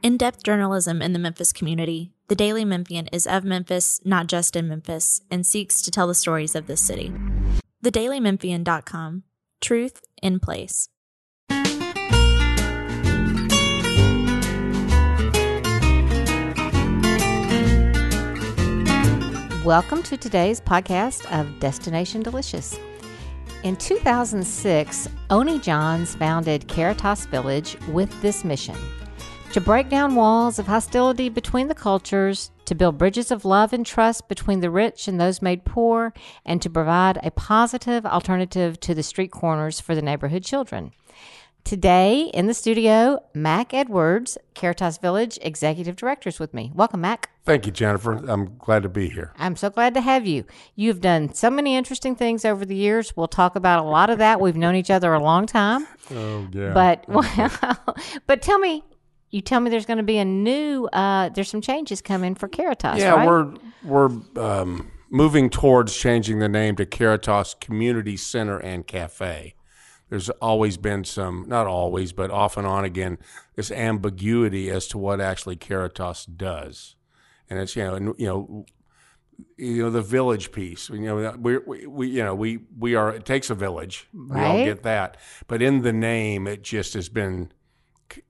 [0.00, 4.54] In depth journalism in the Memphis community, the Daily Memphian is of Memphis, not just
[4.54, 7.12] in Memphis, and seeks to tell the stories of this city.
[7.82, 9.24] TheDailyMemphian.com
[9.60, 10.88] Truth in Place.
[19.64, 22.78] Welcome to today's podcast of Destination Delicious.
[23.64, 28.76] In 2006, Onie Johns founded Caritas Village with this mission
[29.52, 33.86] to break down walls of hostility between the cultures, to build bridges of love and
[33.86, 36.12] trust between the rich and those made poor,
[36.44, 40.92] and to provide a positive alternative to the street corners for the neighborhood children.
[41.64, 46.70] Today in the studio, Mac Edwards, Caritas Village Executive Director, is with me.
[46.74, 47.30] Welcome, Mac.
[47.44, 48.12] Thank you, Jennifer.
[48.12, 49.32] I'm glad to be here.
[49.38, 50.44] I'm so glad to have you.
[50.76, 53.16] You've done so many interesting things over the years.
[53.16, 54.40] We'll talk about a lot of that.
[54.40, 55.86] We've known each other a long time.
[56.10, 56.72] Oh yeah.
[56.72, 58.82] But well, but tell me,
[59.30, 60.86] you tell me there's going to be a new.
[60.86, 62.98] Uh, there's some changes coming for Caritas.
[62.98, 63.26] yeah, right?
[63.26, 63.54] we're
[63.84, 69.54] we're um, moving towards changing the name to Caritas Community Center and Cafe.
[70.08, 73.18] There's always been some, not always, but off and on again,
[73.56, 76.96] this ambiguity as to what actually Caritas does,
[77.50, 78.66] and it's you know, and, you know,
[79.58, 80.88] you know the village piece.
[80.88, 83.12] You know, we, we, we you know we we are.
[83.12, 84.08] It takes a village.
[84.14, 84.54] Right?
[84.54, 87.52] We all get that, but in the name, it just has been,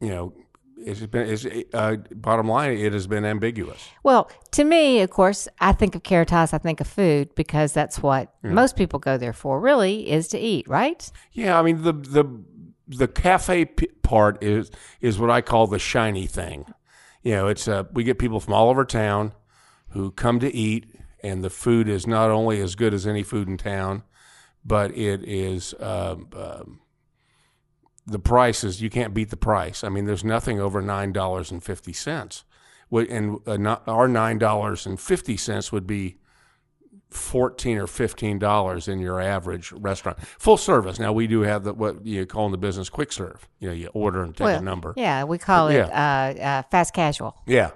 [0.01, 0.33] you know,
[0.81, 1.29] it's been.
[1.29, 3.89] It's, uh, bottom line, it has been ambiguous.
[4.03, 6.53] Well, to me, of course, I think of Caritas.
[6.53, 9.61] I think of food because that's what most people go there for.
[9.61, 11.11] Really, is to eat, right?
[11.33, 12.25] Yeah, I mean the the
[12.89, 16.67] the cafe p- part is is what I call the shiny thing.
[17.23, 19.33] You know, it's uh, we get people from all over town
[19.91, 20.87] who come to eat,
[21.23, 24.03] and the food is not only as good as any food in town,
[24.65, 26.81] but it is um, um,
[28.09, 29.85] the price is you can't beat the price.
[29.85, 32.45] I mean, there's nothing over nine dollars and fifty cents,
[32.91, 36.17] and uh, our nine dollars and fifty cents would be
[37.11, 40.21] fourteen or fifteen dollars in your average restaurant.
[40.39, 40.99] Full service.
[40.99, 43.49] Now we do have the what you call in the business quick serve.
[43.61, 44.95] You know, you order and take a number.
[44.97, 47.37] Yeah, we call it uh, uh, fast casual.
[47.47, 47.71] Yeah,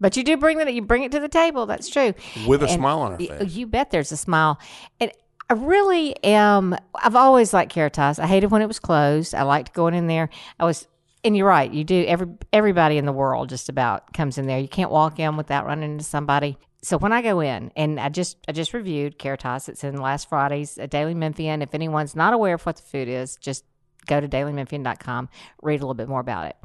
[0.00, 0.72] But you do bring that.
[0.72, 1.66] You bring it to the table.
[1.66, 2.14] That's true.
[2.46, 3.54] with a And smile on our face.
[3.54, 4.58] You bet there's a smile.
[5.00, 5.12] And
[5.50, 6.76] I really am.
[6.94, 8.20] I've always liked Caritas.
[8.20, 9.34] I hated when it was closed.
[9.34, 10.30] I liked going in there.
[10.60, 10.86] I was,
[11.24, 11.70] and you're right.
[11.70, 12.04] You do.
[12.06, 14.60] Every everybody in the world just about comes in there.
[14.60, 16.56] You can't walk in without running into somebody.
[16.82, 19.68] So when I go in, and I just I just reviewed Caritas.
[19.68, 21.62] It's in last Friday's uh, Daily Memphian.
[21.62, 23.64] If anyone's not aware of what the food is, just
[24.06, 25.28] go to dailymemphian.com,
[25.62, 26.56] read a little bit more about it.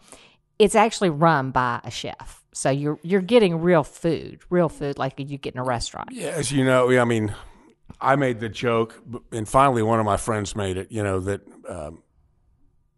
[0.59, 2.45] It's actually run by a chef.
[2.53, 6.09] So you're you're getting real food, real food like you get in a restaurant.
[6.11, 7.33] Yeah, as you know, I mean,
[8.01, 9.01] I made the joke,
[9.31, 10.91] and finally one of my friends made it.
[10.91, 12.03] You know that um,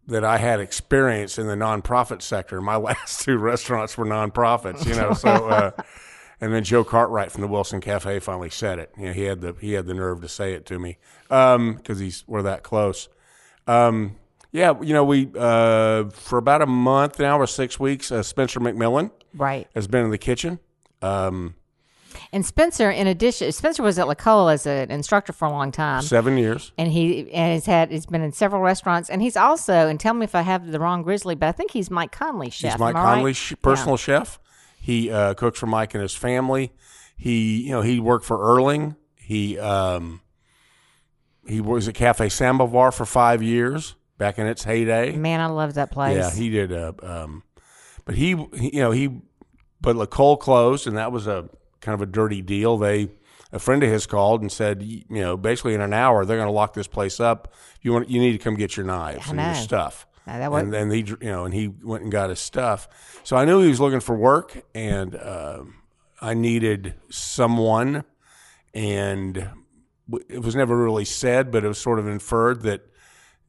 [0.08, 2.62] that I had experience in the nonprofit sector.
[2.62, 4.86] My last two restaurants were nonprofits.
[4.86, 5.30] You know, so.
[5.30, 5.72] Uh,
[6.40, 8.92] and then Joe Cartwright from the Wilson Cafe finally said it.
[8.98, 10.98] You know, he had the he had the nerve to say it to me
[11.30, 13.10] because he's we're that close.
[13.66, 14.18] Um,
[14.52, 18.60] yeah, you know, we uh, for about a month now or six weeks, uh, Spencer
[18.60, 19.68] McMillan Right.
[19.76, 20.60] has been in the kitchen.
[21.02, 21.56] Um,
[22.34, 26.02] And Spencer, in addition, Spencer was at L'Ecole as an instructor for a long time.
[26.02, 26.72] seven years.
[26.78, 30.14] and he and he's had he's been in several restaurants and he's also and tell
[30.14, 32.74] me if I have the wrong Grizzly, but I think he's Mike Conley's chef.
[32.74, 33.16] He's Mike right?
[33.16, 34.40] Conley's sh- personal chef.
[34.80, 36.74] He uh, cooks for Mike and his family.
[37.16, 38.96] He, you know, he worked for Erling.
[39.16, 40.22] He um,
[41.48, 45.16] he was at Cafe Samovar for five years back in its heyday.
[45.16, 46.18] Man, I love that place.
[46.18, 46.72] Yeah, he did.
[46.72, 47.44] Uh, um,
[48.06, 49.22] but he, he, you know, he,
[49.82, 51.50] but L'Ecole closed, and that was a
[51.88, 52.78] kind of a dirty deal.
[52.78, 53.10] They,
[53.52, 56.48] a friend of his called and said, you know, basically in an hour they're going
[56.48, 57.54] to lock this place up.
[57.82, 60.06] You want, you need to come get your knives and your stuff.
[60.26, 62.90] Now, that and then he, you know, and he went and got his stuff.
[63.24, 65.76] So I knew he was looking for work, and um
[66.20, 68.04] I needed someone,
[68.74, 69.50] and
[70.30, 72.82] it was never really said, but it was sort of inferred that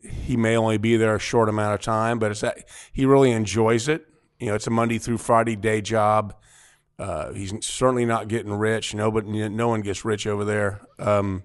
[0.00, 3.32] he may only be there a short amount of time, but it's that he really
[3.32, 4.06] enjoys it.
[4.38, 6.34] You know, it's a Monday through Friday day job.
[6.98, 8.94] Uh, he's certainly not getting rich.
[8.94, 10.80] No, but no one gets rich over there.
[10.98, 11.44] Um,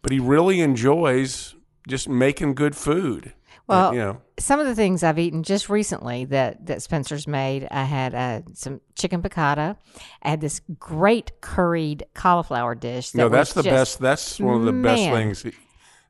[0.00, 1.54] but he really enjoys
[1.88, 3.32] just making good food.
[3.66, 7.66] Well, you know, some of the things I've eaten just recently that that Spencer's made,
[7.70, 9.76] I had uh, some chicken piccata.
[10.22, 13.10] I had this great curried cauliflower dish.
[13.12, 14.00] That no, that's the just- best.
[14.00, 15.46] That's one of the best things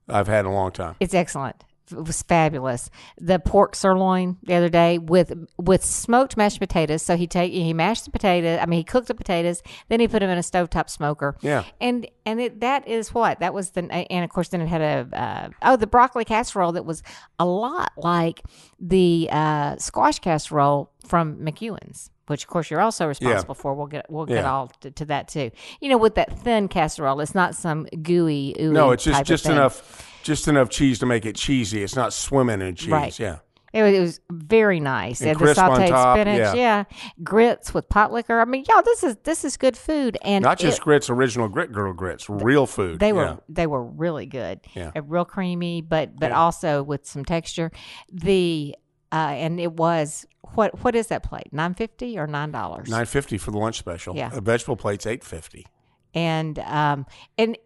[0.08, 0.96] I've had in a long time.
[0.98, 1.62] It's excellent.
[1.90, 2.90] It was fabulous.
[3.18, 7.02] The pork sirloin the other day with with smoked mashed potatoes.
[7.02, 8.58] So he take he mashed the potatoes.
[8.62, 9.62] I mean, he cooked the potatoes.
[9.88, 11.36] Then he put them in a stovetop smoker.
[11.42, 11.64] Yeah.
[11.80, 14.80] And and it, that is what that was the and of course then it had
[14.80, 17.02] a uh, oh the broccoli casserole that was
[17.38, 18.42] a lot like
[18.80, 23.74] the uh, squash casserole from McEwen's, which of course you're also responsible for.
[23.74, 24.50] We'll get we'll get Yeah.
[24.52, 25.50] all to, to that too.
[25.80, 28.54] You know, with that thin casserole, it's not some gooey.
[28.58, 31.82] Ooey No, it's just just enough just enough cheese to make it cheesy.
[31.82, 32.88] It's not swimming in cheese.
[32.90, 33.18] Right.
[33.18, 33.38] Yeah.
[33.74, 35.20] It was, it was very nice.
[35.20, 36.54] And And the sautéed top, spinach, yeah.
[36.54, 36.84] yeah.
[37.24, 38.38] grits with pot liquor.
[38.40, 41.48] I mean, y'all, this is this is good food, and Not just it- grits, original
[41.48, 43.00] grit girl grits, real food.
[43.00, 43.36] they were Yeah.
[43.48, 44.92] they were really good, Yeah.
[44.94, 46.38] Uh, real creamy, but but Yeah.
[46.38, 47.72] also with some texture.
[48.12, 48.76] The
[49.14, 51.48] uh, and it was what what is that plate?
[51.52, 52.88] Nine fifty or nine dollars?
[52.90, 54.14] Nine fifty for the lunch special.
[54.16, 54.30] Yeah.
[54.32, 55.66] A vegetable plate's eight fifty.
[56.14, 57.06] and um
[57.38, 57.56] and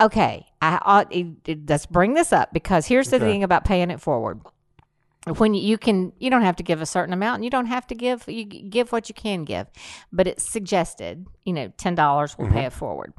[0.00, 3.24] okay i ought it, it- let's bring this up because here's the Okay.
[3.24, 4.40] thing about paying it forward
[5.36, 7.86] when you, can you don't have to give a certain amount and you don't have
[7.88, 9.66] to give you give what you can give
[10.12, 13.12] but it's suggested you know ten dollars will pay it forward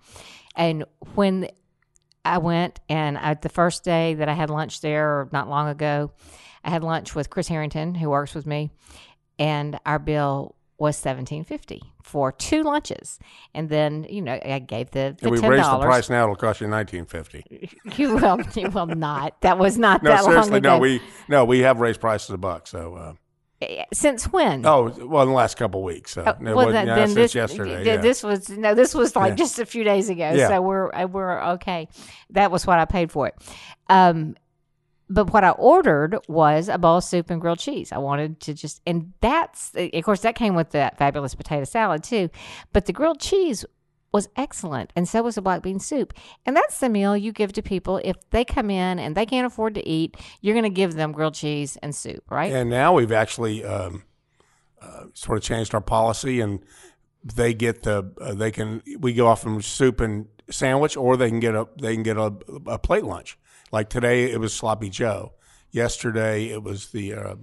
[0.56, 1.48] and when
[2.26, 6.12] i went and I, the first day that i had lunch there not long ago
[6.64, 8.70] i had lunch with chris harrington who works with me
[9.38, 13.20] and our bill was seventeen fifty for two lunches,
[13.54, 16.24] and then you know I gave the, the And we ten raised the price now;
[16.24, 17.70] it'll cost you nineteen fifty.
[17.98, 19.42] You will, you will not.
[19.42, 20.60] That was not No, that long ago.
[20.76, 20.80] no.
[20.80, 22.66] We no, we have raised prices a buck.
[22.66, 22.96] So,
[23.62, 24.66] uh, Since when?
[24.66, 26.12] oh, well, in the last couple of weeks.
[26.14, 27.76] So, Oh, well, then, yeah, then since this yesterday.
[27.84, 27.98] th- yeah.
[27.98, 29.36] this was no, this was like Yeah.
[29.36, 30.32] just a few days ago.
[30.34, 30.48] Yeah.
[30.48, 31.90] So we're uh, we're okay.
[32.30, 33.36] That was what I paid for it.
[33.90, 34.38] Um,
[35.10, 37.92] but what I ordered was a bowl of soup and grilled cheese.
[37.92, 42.04] I wanted to just, and that's of course that came with that fabulous potato salad
[42.04, 42.30] too.
[42.74, 43.66] But the grilled cheese
[44.12, 46.14] was excellent, and so was the black bean soup.
[46.46, 49.46] And that's the meal you give to people if they come in and they can't
[49.46, 50.18] afford to eat.
[50.42, 52.52] You're going to give them grilled cheese and soup, right?
[52.52, 54.04] And now we've actually um,
[54.82, 56.60] uh, sort of changed our policy, and
[57.24, 61.30] they get the uh, they can we go off from soup and sandwich, or they
[61.30, 62.34] can get a they can get a,
[62.68, 63.38] a plate lunch.
[63.71, 65.33] Like today, it was sloppy Joe.
[65.71, 67.36] Yesterday, it was the uh,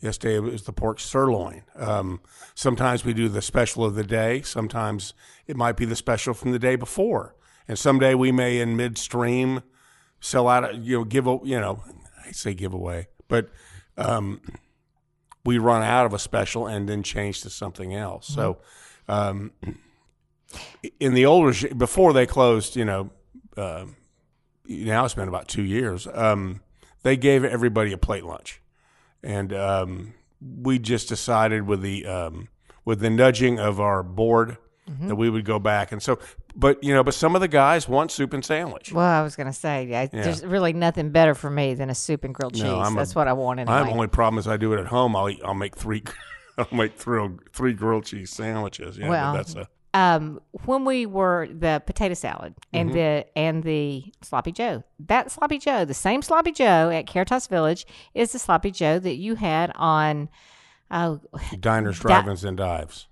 [0.00, 1.62] yesterday it was the pork sirloin.
[1.76, 2.20] Um,
[2.54, 4.42] sometimes we do the special of the day.
[4.42, 5.14] Sometimes
[5.46, 7.34] it might be the special from the day before,
[7.66, 9.62] and someday we may in midstream
[10.20, 10.74] sell out.
[10.76, 11.82] You know, give a you know
[12.24, 13.48] I say give away, but
[13.96, 14.40] um,
[15.44, 18.28] we run out of a special and then change to something else.
[18.28, 18.58] So,
[19.08, 19.52] um,
[21.00, 23.10] in the older before they closed, you know,
[23.56, 23.86] uh,
[24.68, 26.06] now it's been about two years.
[26.12, 26.60] Um,
[27.02, 28.60] they gave everybody a plate lunch,
[29.22, 32.48] and um, we just decided with the um,
[32.84, 34.58] with the nudging of our board
[35.02, 35.92] that we would go back.
[35.92, 36.18] And so,
[36.56, 38.90] but you know, but some of the guys want soup and sandwich.
[38.90, 41.94] Well, I was going to say, I, there's really nothing better for me than a
[41.94, 42.62] soup and grilled cheese.
[42.62, 43.82] No, I'm a- That's what I want anyway.
[43.82, 45.14] My only problem is I do it at home.
[45.14, 46.02] I'll eat, I'll make three.
[46.58, 48.96] I'll make three, three grilled cheese sandwiches.
[48.96, 52.96] Yeah, Well, that's a um, when we were the potato salad and Mm-hmm.
[52.98, 57.86] the and the sloppy Joe, that sloppy Joe, the same sloppy Joe at Caritas Village
[58.14, 60.28] is the sloppy Joe that you had on.
[60.90, 61.20] Oh,
[61.60, 63.08] diners, drive-ins, and dives.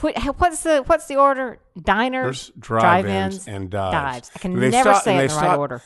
[0.00, 1.58] what, what's the what's the order?
[1.80, 3.92] Diners, drive-ins and dives.
[3.92, 4.30] dives.
[4.36, 5.82] I can They never stop- say it in the right order.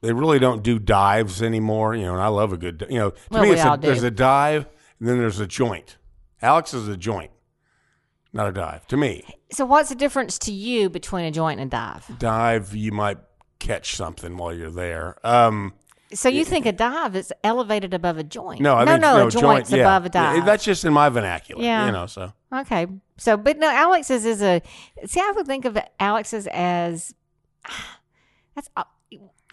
[0.00, 1.94] They really don't do dives anymore.
[1.94, 2.86] You know, and I love a good.
[2.90, 4.66] You know, to Well, me, it's a, there's a dive
[5.00, 5.96] and then there's a joint.
[6.42, 7.30] Alex is a joint,
[8.34, 8.86] not a dive.
[8.88, 12.18] To me, So, what's the difference to you between a joint and a dive?
[12.18, 13.18] dive you might
[13.58, 15.16] catch something while you're there.
[15.26, 15.72] Um,
[16.12, 18.60] So, you think a dive is elevated above a joint?
[18.60, 19.84] no, I no, think no, no a joint's joint, yeah.
[19.84, 20.44] above a Yeah, dive.
[20.44, 21.62] That's just in my vernacular.
[21.64, 21.86] Yeah.
[21.86, 22.06] you know.
[22.06, 22.86] So Okay.
[23.16, 24.60] So, but no, Alex's is a.
[25.06, 27.14] See, I would think of Alex's as.
[28.54, 28.68] That's.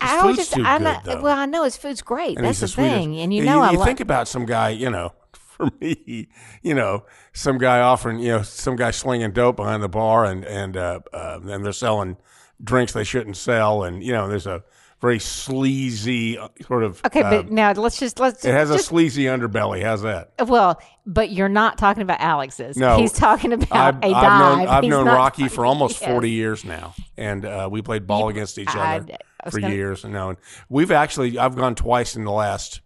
[0.04, 0.58] I always just.
[0.58, 2.38] I know, well, I know his food's great.
[2.38, 2.96] and That's the sweetest.
[2.96, 3.88] thing, and you Yeah, know, I you love.
[3.88, 5.14] think about some guy, you know,
[5.62, 6.28] for me,
[6.62, 10.44] you know, some guy offering, you know, some guy slinging dope behind the bar, and
[10.46, 12.18] and uh, uh, and they're selling
[12.64, 14.64] drinks they shouldn't sell, and you know, there's a
[15.02, 17.02] very sleazy uh, sort of.
[17.06, 18.44] okay, uh, but now let's just let's.
[18.46, 19.84] it has a sleazy underbelly.
[19.84, 20.32] How's that?
[20.48, 22.78] well, but you're not talking about Alex's.
[22.78, 24.58] No, he's talking about I've, a I've dive.
[24.58, 26.10] known I've known Rocky for almost Yes.
[26.10, 29.74] forty years now, and uh, we played ball against each I- other I for gonna-
[29.74, 30.04] years.
[30.04, 30.38] And, no, and
[30.70, 32.82] we've actually I've gone twice in the last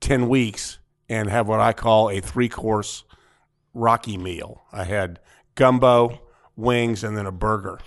[0.00, 0.78] ten weeks
[1.12, 3.04] and have what I call a three course
[3.74, 4.62] Rocky meal.
[4.72, 5.18] I had
[5.54, 6.20] gumbo,
[6.56, 7.78] wings, and then a burger.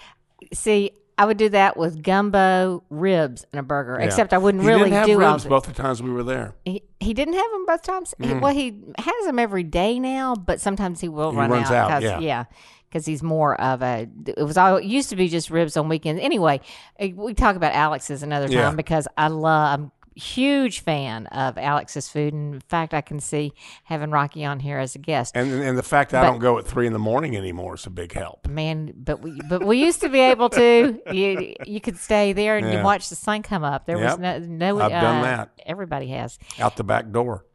[0.54, 3.98] See, I would do that with gumbo, ribs, and a burger.
[4.00, 4.06] Yeah.
[4.06, 6.24] Except I wouldn't He really didn't have do ribs the- both the times we were
[6.24, 6.56] there.
[6.66, 8.14] He, he didn't have them both times.
[8.22, 11.70] He, well, he has them every day now, but sometimes he will He run runs
[11.72, 11.92] out.
[11.92, 12.46] out, 'cause- yeah.
[12.90, 14.08] because he's more of a.
[14.26, 16.22] It was all it used to be just ribs on weekends.
[16.22, 16.62] Anyway,
[17.00, 18.72] eh, we talk about Alex's another time Yeah.
[18.72, 19.80] because I love.
[19.80, 22.34] I'm huge fan of Alex's food.
[22.34, 23.54] In fact, I can see
[23.84, 25.36] having Rocky on here as a guest.
[25.36, 27.76] And and the fact that But- I don't go at three in the morning anymore
[27.76, 28.48] is a big help.
[28.48, 31.00] Man, but we but we used to be able to.
[31.12, 33.86] You you could stay there and you watch the sun come up.
[33.86, 34.80] There was no no.
[34.80, 35.52] I've done uh, that.
[35.66, 36.40] Everybody has.
[36.60, 37.46] Out the back door.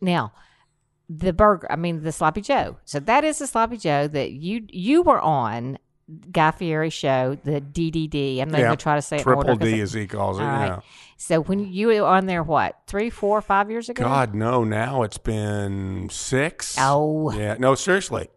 [0.00, 0.32] Now,
[1.08, 1.70] the burger.
[1.70, 2.78] I mean, the sloppy Joe.
[2.84, 5.78] So that is the sloppy Joe that you you were on
[6.30, 8.40] Guy Fieri show, the DDD.
[8.40, 8.66] I'm not Yeah.
[8.66, 10.42] going to try to say it Triple order 'cause D, it- as he calls it.
[10.44, 10.68] Right.
[10.68, 10.82] know.
[11.16, 14.04] So when you were on there, what three, four, five years ago?
[14.04, 14.62] God, no.
[14.64, 16.76] Now it's been six.
[16.78, 17.56] Oh, Yeah.
[17.58, 18.28] No, seriously.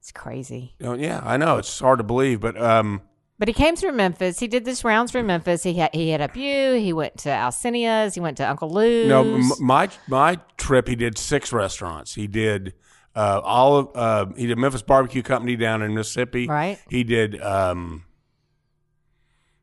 [0.00, 0.74] it's crazy.
[0.82, 1.58] Oh, yeah, I know.
[1.58, 3.02] It's hard to believe, but um,
[3.38, 4.38] But he came through Memphis.
[4.40, 5.62] He did this rounds through Memphis.
[5.62, 6.74] He had he hit up you.
[6.74, 8.14] He went to Alcenia's.
[8.14, 9.08] He went to Uncle Lou's.
[9.08, 9.24] no,
[9.60, 12.14] my my trip, he did six restaurants.
[12.14, 12.74] He did
[13.14, 16.46] uh, all of uh, he did Memphis Barbecue Company down in Mississippi.
[16.46, 16.78] Right.
[16.88, 18.04] He did um,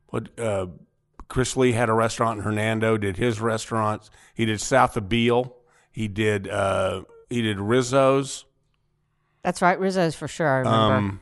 [0.08, 0.66] what uh,
[1.28, 2.96] Chris Lee had a restaurant in Hernando.
[2.96, 4.10] Did his restaurants.
[4.34, 5.56] He did South of Beale.
[5.90, 8.44] He did uh, he did Rizzo's.
[9.42, 10.48] That's right, Rizzo's for sure.
[10.48, 10.94] I remember.
[10.94, 11.20] Um,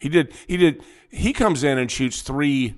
[0.00, 0.32] he did.
[0.46, 0.82] He did.
[1.10, 2.76] He comes in and shoots three.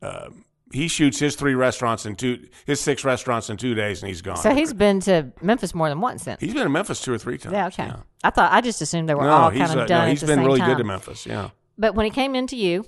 [0.00, 0.30] Uh,
[0.72, 4.22] he shoots his three restaurants in two, his six restaurants in two days, and he's
[4.22, 4.36] gone.
[4.36, 6.36] so he's been to Memphis more than once then.
[6.40, 7.52] he's been to Memphis two or three times.
[7.52, 7.92] Yeah, okay.
[8.24, 10.08] I thought I just assumed they were No, all kind uh, of done no, at
[10.10, 10.70] he's the been really time.
[10.70, 11.26] good to Memphis.
[11.26, 11.50] Yeah.
[11.78, 12.84] But when he came into you,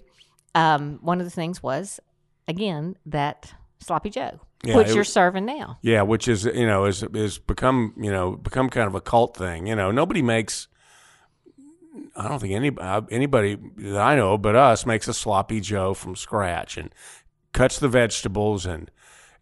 [0.54, 2.00] um, one of the things was
[2.48, 5.78] again that sloppy Joe, Yeah, which you're was- serving now.
[5.82, 9.36] Yeah, which is you know is is become you know become kind of a cult
[9.36, 9.66] thing.
[9.66, 10.68] You know, nobody makes.
[12.16, 15.94] I don't think any uh, anybody that I know but us makes a sloppy Joe
[15.94, 16.92] from scratch and
[17.54, 18.90] cuts the vegetables and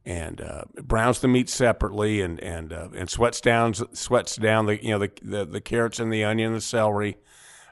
[0.04, 4.82] and uh, browns the meat separately and and uh, and sweats down sweats down the
[4.84, 7.16] you know the the, the carrots and the onion and the celery.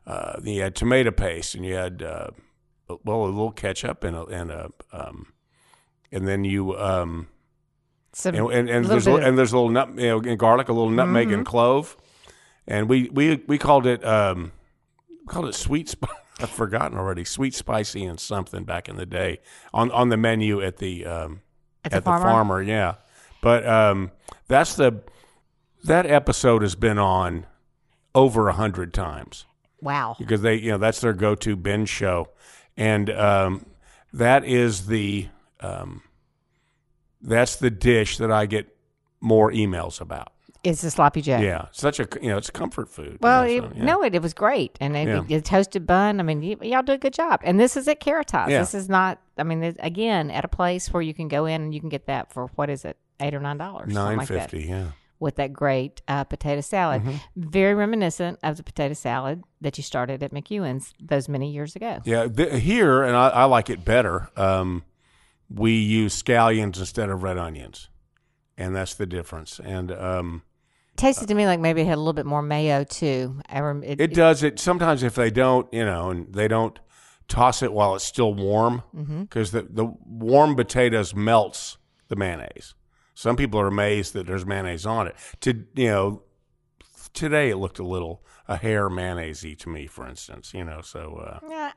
[0.07, 2.31] Uh, then you had tomato paste and you had uh,
[3.05, 5.33] well a little ketchup and a, and a um,
[6.11, 7.29] and then you um,
[8.13, 10.73] So and and, and there's and there's a little nut, you know, and garlic, a
[10.73, 11.35] little nutmeg Mm-hmm.
[11.39, 11.97] and clove,
[12.67, 14.53] and we we we called it um,
[15.29, 15.89] called it sweet.
[15.93, 16.11] Sp-
[16.43, 17.25] I've forgotten already.
[17.25, 19.41] Sweet, spicy, and something back in the day
[19.73, 21.43] on on the menu at the um,
[21.85, 22.25] At at, the the, farmer?
[22.25, 22.63] farmer.
[22.63, 22.95] Yeah,
[23.41, 24.11] but um,
[24.49, 25.03] that's the
[25.85, 27.47] that episode has been on
[28.15, 29.47] over a hundred times
[29.81, 30.17] wow.
[30.19, 32.29] because they you know that's their go-to binge show
[32.77, 33.65] and um,
[34.13, 35.29] that is the
[35.61, 36.03] um,
[37.23, 38.75] that's the dish that i get
[39.21, 40.33] more emails about
[40.63, 41.39] It's the sloppy Joe.
[41.39, 43.85] yeah such a you know it's comfort food Well, you it, know, so, yeah.
[43.85, 45.23] no, it, it was great, and it, Yeah.
[45.27, 46.21] the toasted bun.
[46.21, 47.41] I mean, y- y'all do a good job.
[47.45, 48.51] And this is at Caritas.
[48.51, 48.59] Yeah.
[48.61, 49.21] This is not.
[49.39, 51.89] I mean, it- again, at a place where you can go in and you can
[51.89, 54.59] get that for what is it, eight or nine dollars, Nine fifty.
[54.61, 54.87] like yeah
[55.19, 57.03] with that great uh, potato salad.
[57.03, 57.17] Mm-hmm.
[57.37, 62.01] Very reminiscent of the potato salad that you started at McEwen's those many years ago.
[62.07, 64.83] yeah th- here and I, I like it better um,
[65.51, 67.91] we use scallions instead of red onions
[68.57, 70.43] and that's the difference and um,
[71.01, 73.41] tasted to me like maybe it had a little bit more mayo too.
[73.49, 76.79] I rem- it, It does it sometimes if they don't, you know, and they don't
[77.29, 79.23] toss it while it's still warm Mm-hmm.
[79.23, 81.79] because the the warm potatoes melts
[82.09, 82.75] the mayonnaise.
[83.15, 85.17] Some people are amazed that there's mayonnaise on it.
[85.41, 86.23] To you know,
[87.13, 90.53] today it looked a little a hair mayonnaisey to me, for instance.
[90.55, 91.73] You know, so uh, Yeah.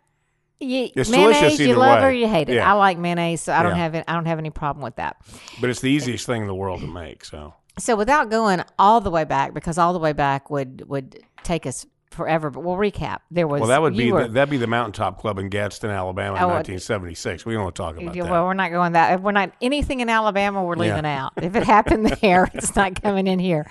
[0.59, 2.07] You, It's mayonnaise, you love way.
[2.07, 2.55] or you hate it.
[2.55, 2.69] Yeah.
[2.69, 3.83] I like mayonnaise, so I don't Yeah.
[3.83, 4.05] have it.
[4.07, 5.17] I don't have any problem with that.
[5.59, 7.25] but it's the easiest thing in the world to make.
[7.25, 11.19] So So without going all the way back, because all the way back would would
[11.43, 12.51] take us forever.
[12.51, 13.19] But we'll recap.
[13.31, 15.89] There was well, that would be were- the, that'd be the Mountaintop Club in Gadsden,
[15.89, 17.45] Alabama, in Oh, uh, 1976.
[17.45, 18.31] We don't want to talk about Yeah, that.
[18.31, 19.13] well, we're not going that.
[19.15, 21.23] If we're not anything in Alabama, we're leaving Yeah.
[21.25, 21.33] out.
[21.43, 23.65] If it happened there, it's not coming in here.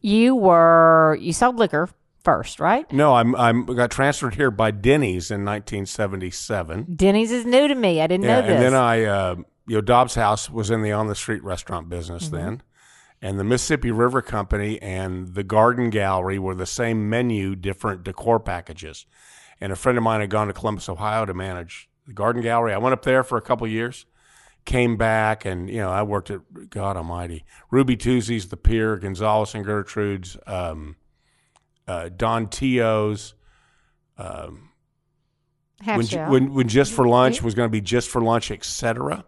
[0.00, 1.88] You were you sold liquor
[2.22, 2.90] first, right?
[2.92, 6.94] no, I'm I'm got transferred here by Denny's in 1977.
[6.94, 8.00] Denny's is new to me.
[8.00, 8.50] I didn't Yeah, know this.
[8.54, 9.34] and then I, uh,
[9.66, 12.36] you know, Dobbs House was in the on the street restaurant business Mm-hmm.
[12.36, 12.62] then,
[13.22, 18.40] and the Mississippi River Company and the Garden Gallery were the same menu, different decor
[18.40, 19.06] packages.
[19.60, 22.74] And a friend of mine had gone to Columbus, Ohio, to manage the Garden Gallery.
[22.74, 24.06] I went up there for a couple years,
[24.64, 29.54] came back, and you know, I worked at God Almighty, Ruby Tuesdays, The Pier, Gonzalez
[29.54, 30.96] and Gertrude's, um,
[31.86, 33.34] uh, Don Tio's.
[34.18, 34.70] Um,
[35.96, 39.24] when, when when just for lunch was going to be just for lunch, etc.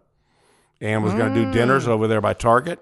[0.80, 1.52] And was going to do Mm.
[1.52, 2.78] dinners over there by Target.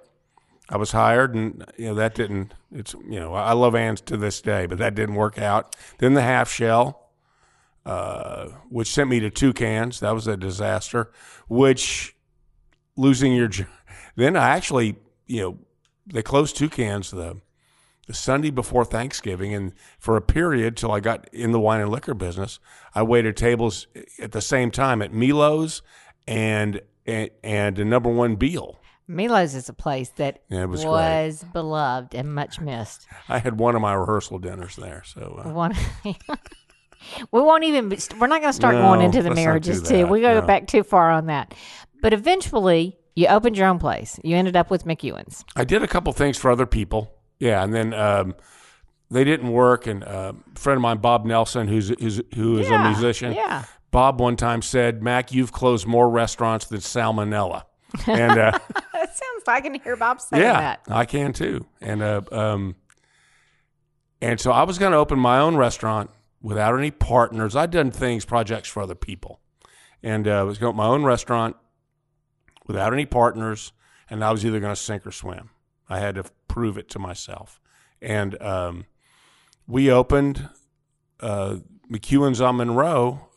[0.73, 2.55] I was hired, and you know that didn't.
[2.73, 5.77] It's you know I love Ann's to this day, but that didn't work out.
[5.99, 7.11] Then the half shell,
[7.85, 10.01] uh, which sent me to Toucans.
[10.01, 11.13] That was a disaster.
[11.47, 12.17] Which
[12.97, 13.51] losing your
[14.17, 15.59] then I actually you know
[16.07, 17.43] they closed Toucans the
[18.07, 21.91] the Sunday before Thanksgiving, and for a period till I got in the wine and
[21.91, 22.59] liquor business,
[22.95, 23.89] I waited tables
[24.19, 25.83] at the same time at Milo's
[26.27, 28.79] and and, and the number one Beale.
[29.09, 33.07] Milo's is a place that Yeah, was was beloved and much missed.
[33.29, 37.89] I had one of my rehearsal dinners there, so uh, One, we won't even.
[38.19, 39.99] We're not going to start No, going into the marriages too.
[39.99, 40.47] that, We go no.
[40.47, 41.55] back too far on that.
[42.01, 44.19] But eventually, you opened your own place.
[44.25, 45.45] You ended up with McEwen's.
[45.57, 47.13] I did a couple things for other people.
[47.39, 48.35] Yeah, and then um,
[49.11, 49.87] they didn't work.
[49.87, 53.65] And uh, a friend of mine, Bob Nelson, who's, who's who is a musician, Yeah.
[53.91, 57.65] Bob one time said, "Mac, you've closed more restaurants than salmonella."
[58.07, 58.92] And uh, That sounds like
[59.49, 60.81] I can hear Bob saying yeah, that.
[60.89, 61.67] I can too.
[61.81, 62.77] And uh, um,
[64.21, 67.57] and so I was going to open my own restaurant without any partners.
[67.57, 69.41] I'd done things, projects for other people,
[70.03, 71.57] and uh, I was going to open my own restaurant
[72.67, 73.73] without any partners.
[74.11, 75.51] And I was either going to sink or swim.
[75.89, 77.61] I had to prove it to myself.
[78.03, 78.85] And um,
[79.67, 80.51] we opened
[81.21, 81.59] uh,
[81.91, 83.29] McEwen's on Monroe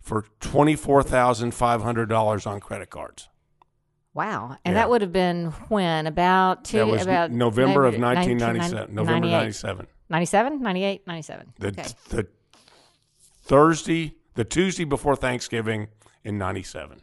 [0.00, 3.28] for twenty four thousand five hundred dollars on credit cards.
[4.14, 4.56] Wow.
[4.64, 4.80] And Yeah.
[4.82, 6.06] that would have been when?
[6.06, 8.94] About two, about November of maybe 1997.
[8.94, 9.86] November 97.
[10.10, 11.52] 97, 98, 97.
[11.58, 11.84] The, okay.
[12.10, 12.26] the
[13.44, 15.88] Thursday, the Tuesday before Thanksgiving
[16.24, 17.00] in 97.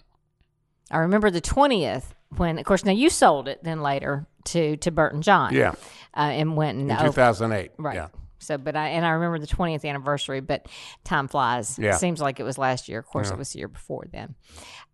[0.92, 4.92] I remember the 20th when, of course, now you sold it then later to, to
[4.92, 5.54] Burton John.
[5.54, 5.72] Yeah,
[6.16, 7.72] Uh, and went and in opened- 2008.
[7.78, 7.96] Right.
[7.96, 8.08] Yeah.
[8.42, 10.66] So, but I and I remember the twentieth anniversary, but
[11.04, 11.78] time flies.
[11.78, 11.98] Yeah.
[11.98, 12.98] Seems like it was last year.
[13.00, 13.34] Of course, Yeah.
[13.34, 14.36] it was the year before then.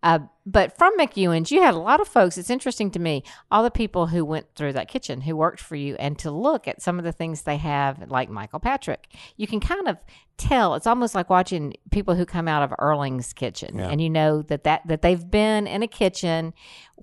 [0.02, 2.38] Uh, but from McEwen's, you had a lot of folks.
[2.38, 5.74] It's interesting to me, all the people who went through that kitchen who worked for
[5.76, 9.08] you, and to look at some of the things they have, like Michael Patrick.
[9.36, 9.98] You can kind of
[10.38, 10.74] tell.
[10.74, 13.88] It's almost like watching people who come out of Erling's kitchen, Yeah.
[13.88, 16.54] and you know that that that they've been in a kitchen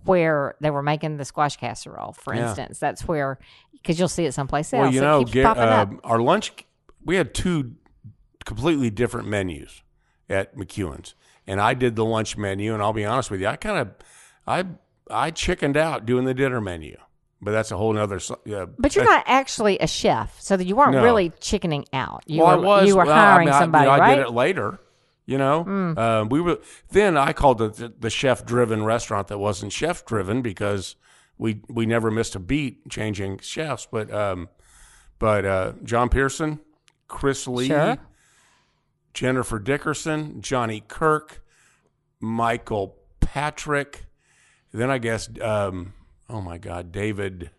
[0.06, 2.48] where they were making the squash casserole, for Yeah.
[2.48, 2.80] instance.
[2.80, 3.40] That's where
[3.74, 4.84] because you'll see it someplace else.
[4.84, 6.54] Well, you know, get, um, our lunch,
[7.04, 7.74] we had two
[8.46, 9.82] completely different menus
[10.30, 11.16] at McEwen's.
[11.48, 13.90] And I did the lunch menu, and I'll be honest with you, I kind of,
[14.48, 14.66] I,
[15.10, 16.98] I chickened out doing the dinner menu.
[17.42, 18.16] But that's a whole nother.
[18.16, 21.04] s- Uh, But you're not actually a chef, so that you weren't No.
[21.04, 22.24] really chickening out.
[22.26, 22.88] You well, were, I was.
[22.88, 24.80] You were well, I hiring mean, I- somebody, you know, I, did it later.
[25.26, 26.60] You know, uh, we were
[26.92, 27.18] then.
[27.18, 30.96] I called it the, the chef-driven restaurant that wasn't chef-driven because
[31.38, 33.86] we we never missed a beat changing chefs.
[33.90, 34.48] But um,
[35.20, 36.60] but uh, John Pearson,
[37.08, 37.98] Chris Lee, Sure.
[39.14, 41.44] Jennifer Dickerson, Johnny Kirk,
[42.20, 44.06] Michael Patrick.
[44.72, 45.94] Then I guess, um,
[46.30, 47.52] oh my God, David.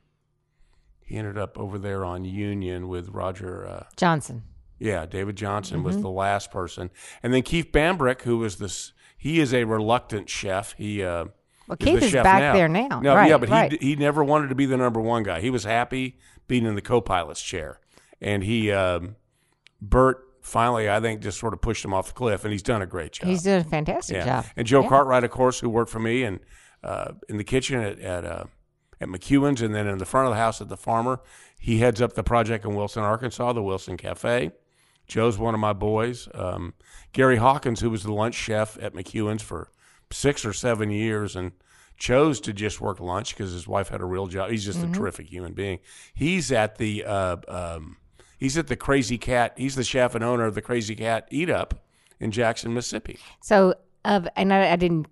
[1.06, 3.66] He ended up over there on Union with Roger.
[3.66, 4.42] Uh, Johnson.
[4.78, 5.86] yeah, David Johnson Mm-hmm.
[5.86, 6.90] was the last person,
[7.22, 8.92] and then Keith Bambrick, who was this.
[9.16, 10.74] He is a reluctant chef.
[10.76, 11.26] He uh,
[11.68, 12.52] Well, is Keith the is chef back now.
[12.54, 13.00] there now.
[13.00, 13.72] No, Right, yeah, but right.
[13.80, 15.40] he he never wanted to be the number one guy.
[15.40, 17.80] He was happy being in the co-pilot's chair,
[18.20, 19.16] and he um,
[19.82, 22.82] Bert finally, I think, just sort of pushed him off the cliff, and he's done
[22.82, 23.28] a great job.
[23.28, 24.44] He's done a fantastic yeah, job.
[24.56, 24.88] and Joe Yeah.
[24.90, 26.38] Cartwright, of course, who worked for me and
[26.84, 28.44] uh, in the kitchen at at, uh,
[29.00, 31.20] at McEwen's, and then in the front of the house at the Farmer.
[31.58, 34.52] He heads up the project in Wilson, Arkansas, the Wilson Cafe.
[35.06, 36.28] Joe's one of my boys.
[36.34, 36.74] Um,
[37.12, 39.70] Gary Hawkins, who was the lunch chef at McEwen's for
[40.10, 41.52] six or seven years and
[41.96, 44.50] chose to just work lunch because his wife had a real job.
[44.50, 44.92] He's just Mm-hmm.
[44.92, 45.78] a terrific human being.
[46.14, 47.96] He's at the uh, um,
[48.44, 49.54] he's at the Crazy Cat.
[49.56, 51.82] He's the chef and owner of the Crazy Cat Eat Up
[52.20, 53.18] in Jackson, Mississippi.
[53.42, 55.06] So, of and I, I didn't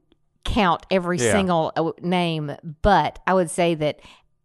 [0.44, 1.32] count every Yeah.
[1.32, 4.00] single uh, name, but I would say that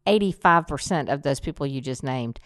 [0.05, 2.39] eighty-five percent of those people you just named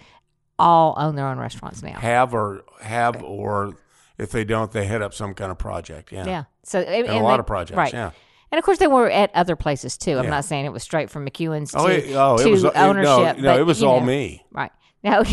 [0.58, 2.00] all own their own restaurants now.
[2.00, 3.76] Have or have or
[4.18, 6.12] if they don't, they head up some kind of project.
[6.12, 6.44] Yeah, Yeah.
[6.64, 7.78] So and, and, a lot they- of projects.
[7.78, 7.94] right?
[7.94, 8.12] Yeah.
[8.52, 10.18] And of course, they were at other places too.
[10.18, 10.30] I'm Yeah.
[10.32, 12.74] not saying it was straight from McEwen's Oh, to, it, oh, to it was it-
[12.76, 13.38] ownership.
[13.38, 14.44] No, no, but, it was all know, me.
[14.52, 14.72] Right.
[15.04, 15.24] No,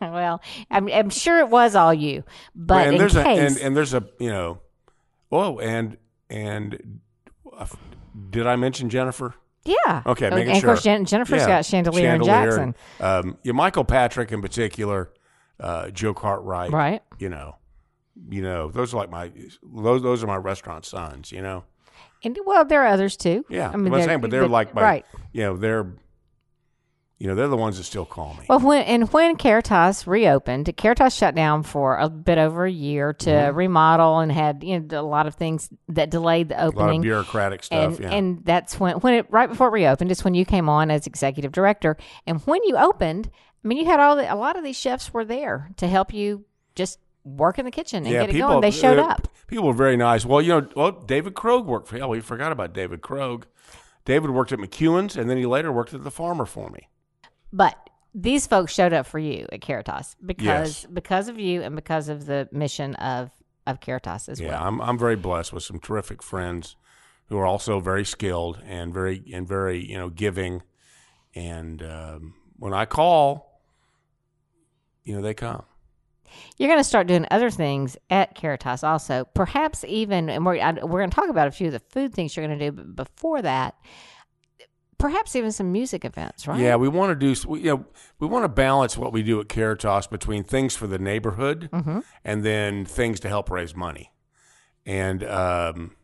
[0.00, 2.24] well, I'm, I'm sure it was all you,
[2.54, 4.60] but and in there's case, a and, and there's a you know,
[5.30, 5.96] oh, and
[6.28, 7.00] and
[7.56, 7.66] uh,
[8.30, 9.34] did I mention Jennifer?
[9.64, 10.92] yeah, Okay, making and of course, sure.
[10.92, 15.10] Jen, Jennifer's Yeah, got Chandelier, Chandelier Jackson, and, um, yeah, Michael Patrick in particular,
[15.60, 16.72] uh, Joe Cartwright.
[16.72, 17.02] right?
[17.18, 17.56] You know,
[18.30, 19.30] you know, those are like my
[19.62, 21.30] those those are my restaurant sons.
[21.30, 21.64] You know.
[22.24, 23.44] And well, there are others too.
[23.48, 25.06] Yeah, I mean, I'm saying, but they're like my, right.
[25.32, 25.92] You know, they're,
[27.24, 28.44] you know, they're the ones that still call me.
[28.50, 33.14] Well, when and when Caritas reopened, Caritas shut down for a bit over a year
[33.14, 33.56] to Mm-hmm.
[33.56, 36.82] remodel and had you know a lot of things that delayed the opening.
[36.82, 37.94] a lot of bureaucratic stuff.
[37.96, 38.10] and yeah.
[38.10, 41.06] and that's when when it right before it reopened is when you came on as
[41.06, 41.96] executive director.
[42.26, 43.30] And when you opened,
[43.64, 46.12] I mean, you had all the, a lot of these chefs were there to help
[46.12, 48.60] you just work in the kitchen and get it going.
[48.60, 49.28] They showed uh, up.
[49.46, 50.26] People were very nice.
[50.26, 51.96] Well, you know, well, David Krog worked for.
[51.96, 53.44] Yeah, we forgot about David Krog.
[54.04, 56.88] David worked at McEwen's, and then he later worked at the Farmer for me.
[57.54, 57.78] But
[58.14, 60.86] these folks showed up for you at Caritas because Yes.
[60.92, 63.30] because of you and because of the mission of
[63.66, 64.60] of Caritas as Yeah, well.
[64.60, 66.76] Yeah, I'm I'm very blessed with some terrific friends
[67.28, 70.62] who are also very skilled and very and very you know giving.
[71.34, 73.60] And um, when I call,
[75.04, 75.64] you know, they come.
[76.58, 79.24] You're going to start doing other things at Caritas also.
[79.34, 82.12] Perhaps even, and we're, I, we're going to talk about a few of the food
[82.14, 82.72] things you're going to do.
[82.72, 83.76] But before that,
[85.04, 86.58] perhaps even some music events, right?
[86.58, 87.38] Yeah, we want to do.
[87.46, 87.84] We, you know,
[88.20, 91.98] we want to balance what we do at Caritas between things for the neighborhood Mm-hmm.
[92.24, 94.12] and then things to help raise money.
[94.86, 95.94] And um,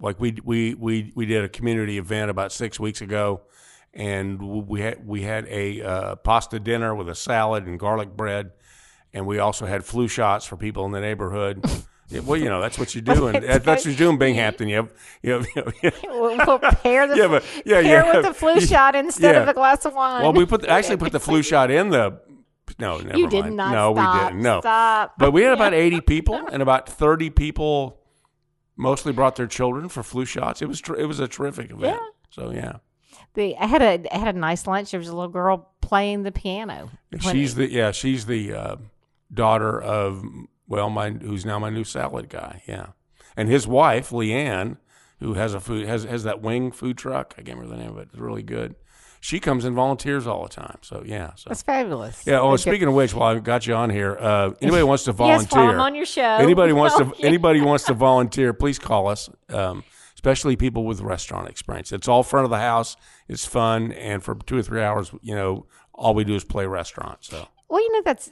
[0.00, 3.42] like we we we we did a community event about six weeks ago,
[3.92, 8.52] and we had we had a uh, pasta dinner with a salad and garlic bread,
[9.12, 11.62] and we also had flu shots for people in the neighborhood.
[12.10, 14.68] Yeah, well, you know that's what you do, and that's what you do in Binghampton.
[14.68, 14.92] You have,
[15.22, 18.60] you have, you have We'll, we'll pair the Yeah, but- yeah, pair with the flu
[18.60, 19.42] shot instead Yeah.
[19.42, 20.22] of a glass of wine.
[20.22, 22.20] Well, we put actually put the flu shot in the.
[22.78, 23.56] No, never You did mind.
[23.56, 24.42] not No, we didn't.
[24.42, 25.14] No, Stop.
[25.18, 27.98] but we had about eighty people, and about thirty people,
[28.76, 30.62] mostly brought their children for flu shots.
[30.62, 31.98] It was tr- it was a terrific event.
[32.00, 32.06] Yeah.
[32.30, 32.76] So yeah,
[33.34, 34.92] the I had a I had a nice lunch.
[34.92, 36.90] There was a little girl playing the piano.
[37.20, 38.76] She's the yeah she's the uh,
[39.34, 40.24] daughter of
[40.70, 42.62] well my who's now my new salad guy.
[42.66, 42.86] Yeah,
[43.36, 44.78] and his wife Leanne,
[45.18, 47.34] who has a food has has that wing food truck.
[47.36, 48.08] I can't remember the name of it.
[48.12, 48.76] It's really good.
[49.22, 50.78] She comes and volunteers all the time.
[50.80, 51.34] So yeah.
[51.34, 52.26] So that's fabulous.
[52.26, 52.40] Yeah.
[52.40, 55.60] Oh, speaking of which, while I got you on here, uh, anybody wants to volunteer?
[55.60, 56.22] I'm on your show.
[56.22, 57.04] Anybody wants to?
[57.18, 57.26] Yeah.
[57.26, 58.54] Anybody wants to volunteer?
[58.54, 59.28] Please call us.
[59.50, 61.92] Um, especially people with restaurant experience.
[61.92, 62.96] It's all front of the house.
[63.28, 66.64] It's fun, and for two or three hours, you know, all we do is play
[66.66, 67.18] restaurant.
[67.20, 68.30] So Well, you know that's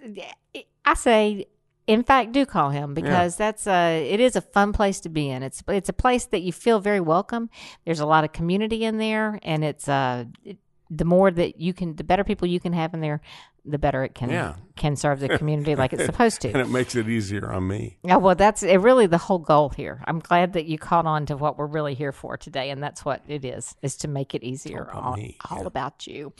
[0.86, 1.46] I say.
[1.88, 4.06] In fact, do call him because that's a.
[4.08, 5.42] It is a fun place to be in.
[5.42, 7.48] It's it's a place that you feel very welcome.
[7.84, 10.58] There's a lot of community in there, and it's uh it,
[10.90, 13.20] the more that you can, the better people you can have in there,
[13.64, 14.54] the better it can Yeah.
[14.76, 16.48] can serve the community like it's supposed to.
[16.48, 17.98] and it makes it easier on me.
[18.02, 20.02] Yeah, well, that's it really the whole goal here.
[20.06, 23.04] I'm glad that you caught on to what we're really here for today, and that's
[23.04, 25.66] what it is: is to make it easier, all, me, all yeah.
[25.66, 26.32] about you.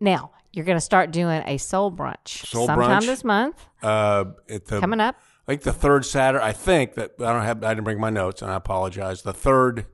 [0.00, 3.06] Now you're going to start doing a soul brunch Soul sometime brunch.
[3.06, 5.16] this month Uh, at the coming up.
[5.46, 6.44] I think the third Saturday.
[6.44, 7.62] I think that I don't have.
[7.64, 9.22] I didn't bring my notes, and I apologize.
[9.22, 9.86] The third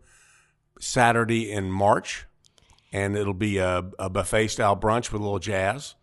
[0.79, 2.27] Saturday in March,
[2.93, 5.95] and it'll be a, a buffet style brunch with a little jazz.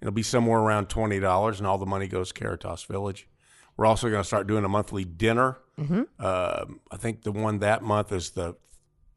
[0.00, 3.28] It'll be somewhere around twenty dollars, and all the money goes to Caritas Village.
[3.76, 5.58] We're also going to start doing a monthly dinner.
[5.78, 6.24] Mm-hmm.
[6.24, 8.56] Um I think the one that month is the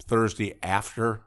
[0.04, 1.22] Thursday after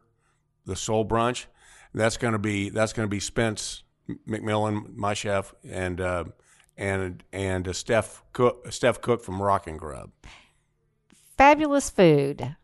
[0.65, 1.47] the Soul Brunch.
[1.95, 3.83] That's going to be that's going to be Spence
[4.29, 6.25] McMillan, my chef, and uh,
[6.77, 10.11] and and uh, Steph Cook, Steph Cook from Rockin' Grub.
[11.37, 12.57] Fabulous food.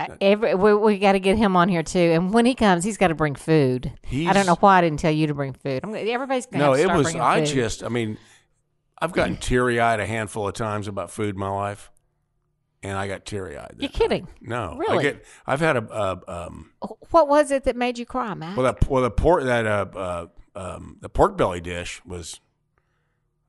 [0.00, 2.84] Uh, Every, we we got to get him on here too, and when he comes,
[2.84, 3.92] he's got to bring food.
[4.12, 5.80] I don't know why I didn't tell you to bring food.
[5.84, 7.14] I'm, everybody's going to No, have to it was.
[7.14, 7.54] I food.
[7.54, 7.84] just.
[7.84, 8.18] I mean,
[9.00, 11.92] I've gotten teary eyed a handful of times about food in my life,
[12.84, 13.76] and I got teary eyed.
[13.78, 14.28] You're kidding?
[14.40, 15.02] No, I Really?
[15.02, 15.24] get.
[15.46, 15.82] I've had a.
[15.90, 16.70] Uh, um,
[17.10, 18.56] What was it that made you cry, Mac?
[18.56, 22.40] well, that well the pork that uh, uh um the pork belly dish was.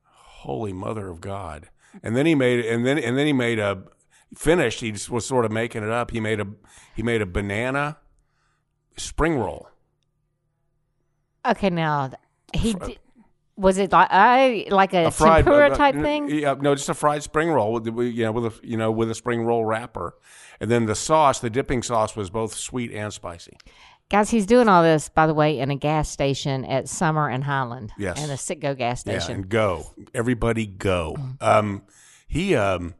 [0.02, 1.70] Holy Mother of God!
[2.02, 3.82] And then he made and then and then he made a
[4.34, 4.80] finished.
[4.80, 6.10] He just was sort of making it up.
[6.12, 6.46] He made a
[6.94, 7.98] he made a banana
[8.96, 9.68] spring roll.
[11.44, 12.10] okay, now
[12.54, 12.98] he did,
[13.56, 16.28] was it like I like a, a fried tempura type uh, thing?
[16.28, 19.10] Yeah, no, just a fried spring roll with you know with a you know with
[19.10, 20.14] a spring roll wrapper,
[20.60, 23.56] and then the sauce, the dipping sauce was both sweet and spicy.
[24.08, 27.42] Guys, he's doing all this, by the way, in a gas station at Summer and
[27.42, 27.92] Highland.
[27.98, 28.22] Yes.
[28.22, 29.30] And a Citgo gas station.
[29.30, 31.16] Yeah, and go everybody go.
[31.40, 31.82] Um,
[32.28, 32.94] he um,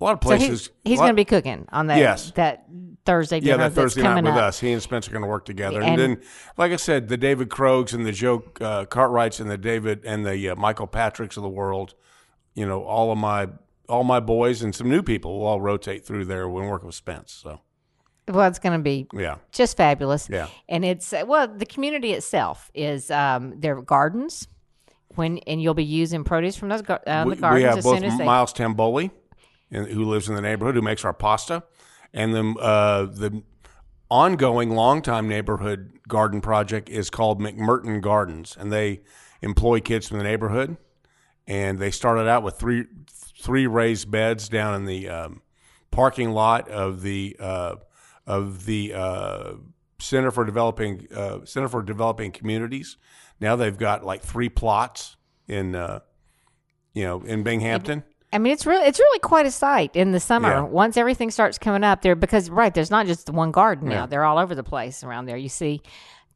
[0.00, 0.70] a lot of so he- places.
[0.84, 2.30] he's going to be cooking on that Yes.
[2.32, 2.64] that
[3.04, 4.38] Thursday Yeah, that that's Thursday night with up.
[4.38, 4.60] us.
[4.60, 6.22] He and Spence are going to work together, and, And- then,
[6.56, 10.26] like I said, the David Krogs and the Joe uh, Cartwrights and the David and
[10.26, 11.94] the uh, Michael Patricks of the world.
[12.54, 13.48] You know, all of my
[13.88, 16.94] all my boys and some new people will all rotate through there when working with
[16.94, 17.32] Spence.
[17.32, 17.60] So
[18.28, 20.28] Well, it's going to be yeah, just fabulous.
[20.30, 20.48] Yeah.
[20.68, 24.46] And it's uh, well, the community itself is um, their gardens
[25.14, 27.78] when and you'll be using produce from those gar- uh, we, the gardens we have
[27.78, 29.10] as both soon as they Miles Tamboli,
[29.70, 31.62] who lives in the neighborhood, who makes our pasta,
[32.12, 33.42] and then uh, the
[34.10, 39.00] ongoing, longtime neighborhood garden project is called McMurton Gardens, and they
[39.42, 40.76] employ kids from the neighborhood,
[41.46, 42.84] and they started out with three
[43.40, 45.42] three raised beds down in the um,
[45.90, 47.76] parking lot of the uh,
[48.26, 49.52] of the uh,
[49.98, 52.96] Center for Developing uh, Center for Developing Communities.
[53.40, 56.00] Now they've got like three plots in uh,
[56.94, 58.04] you know in Binghampton.
[58.32, 60.50] I mean, it's really it's really quite a sight in the summer.
[60.50, 60.60] Yeah.
[60.62, 64.24] Once everything starts coming up there, because right, there's not just one garden now; they're
[64.24, 65.36] all over the place around there.
[65.36, 65.82] You see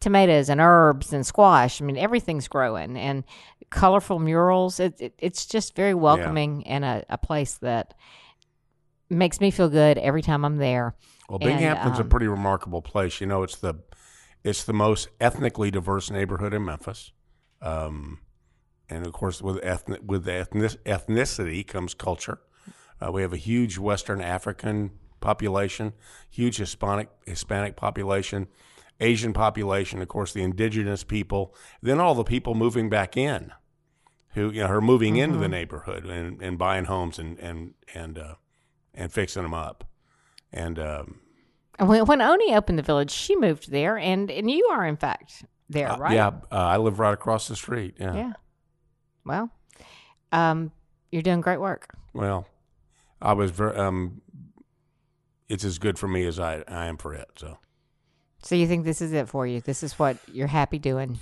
[0.00, 1.80] tomatoes and herbs and squash.
[1.80, 3.24] I mean, everything's growing and
[3.70, 4.80] colorful murals.
[4.80, 7.94] It, it, it's just very welcoming and a, a place that
[9.08, 10.94] makes me feel good every time I'm there.
[11.28, 13.20] Well, Binghampton's a um, pretty remarkable place.
[13.20, 13.74] You know, it's the
[14.44, 17.12] it's the most ethnically diverse neighborhood in Memphis,
[17.60, 18.20] um,
[18.92, 22.38] and of course, with ethnic with ethnic, ethnicity comes culture.
[23.00, 25.92] Uh, we have a huge Western African population,
[26.30, 28.48] huge Hispanic Hispanic population,
[29.00, 33.52] Asian population, of course, the indigenous people, then all the people moving back in,
[34.34, 38.18] who you know are moving into the neighborhood and, and buying homes and and and
[38.18, 38.34] uh,
[38.94, 39.84] and fixing them up,
[40.52, 41.20] and um,
[41.78, 45.44] when, when Onie opened the village, she moved there, and, and you are, in fact,
[45.68, 46.14] there, uh, right?
[46.14, 47.96] yeah, uh, I live right across the street.
[47.98, 48.14] Yeah.
[48.14, 48.32] Yeah.
[49.24, 49.50] Well,
[50.32, 50.72] um,
[51.10, 51.94] you're doing great work.
[52.12, 52.46] Well,
[53.20, 53.76] I was very.
[53.76, 54.20] Um,
[55.48, 57.28] it's as good for me as I I am for it.
[57.36, 57.58] So.
[58.42, 59.60] So you think this is it for you?
[59.60, 61.18] This is what you're happy doing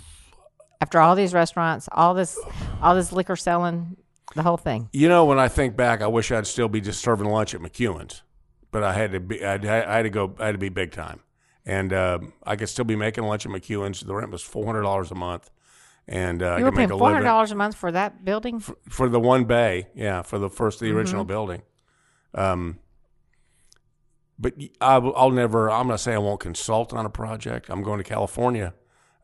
[0.81, 2.39] after all these restaurants, all this,
[2.81, 3.97] all this liquor selling,
[4.35, 4.89] the whole thing.
[4.93, 7.61] You know, when I think back, I wish I'd still be just serving lunch at
[7.61, 8.23] McEwen's,
[8.71, 9.45] but I had to be.
[9.45, 10.35] I'd, I had to go.
[10.39, 11.21] I had to be big time,
[11.67, 14.01] and um I could still be making lunch at McEwen's.
[14.01, 15.51] The rent was four hundred dollars a month,
[16.11, 18.61] and uh, You were paying four hundred dollars a month for that building.
[18.61, 19.89] for the one bay.
[19.95, 20.97] Yeah, for the first, the Mm-hmm.
[20.99, 21.63] original building.
[22.35, 22.79] Um,
[24.39, 25.71] but I, I'll never.
[25.71, 27.71] I'm not saying I won't consult on a project.
[27.71, 28.75] I'm going to California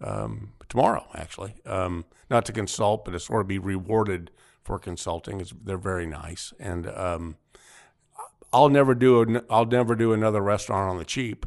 [0.00, 1.54] um, tomorrow, actually.
[1.66, 4.30] Um, not to consult, but to sort of be rewarded
[4.62, 5.40] for consulting.
[5.40, 7.36] It's, they're very nice, and um,
[8.52, 9.22] I'll never do.
[9.22, 11.46] A, I'll never do another restaurant on the cheap.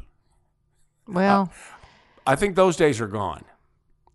[1.08, 1.52] Well,
[2.28, 3.44] I think those days are gone,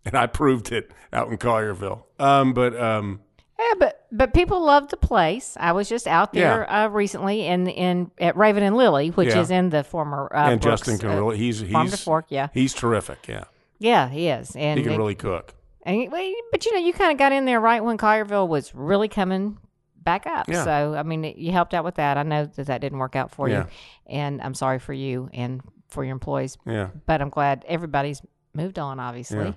[0.07, 2.03] and I proved it out in Collierville.
[2.19, 3.19] Um, but um,
[3.59, 5.55] yeah, but but people love the place.
[5.59, 9.41] I was just out there uh, recently in in at Raven and Lily, which Yeah.
[9.41, 11.37] is in the former uh, and Brooks, Justin can uh, really.
[11.37, 12.25] He's he's Fork.
[12.29, 13.27] Yeah, he's terrific.
[13.27, 13.45] Yeah,
[13.79, 15.53] yeah, he is, and he can it- really cook.
[15.87, 19.07] And, but you know, you kind of got in there right when Collierville was really
[19.07, 19.59] coming
[20.03, 20.49] back up.
[20.49, 20.63] Yeah.
[20.63, 22.17] So I mean, you helped out with that.
[22.17, 23.65] I know that that didn't work out for Yeah.
[23.65, 23.65] you,
[24.07, 26.57] and I'm sorry for you and for your employees.
[26.65, 26.89] Yeah.
[27.05, 28.19] But I'm glad everybody's
[28.55, 28.99] moved on.
[28.99, 29.53] Obviously, Yeah.